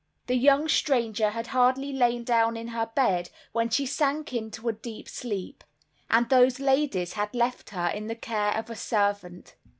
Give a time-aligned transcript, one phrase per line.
[0.25, 4.73] The young stranger had hardly lain down in her bed when she sank into a
[4.73, 5.63] deep sleep;
[6.09, 9.53] and those ladies had left her in the care of a servant.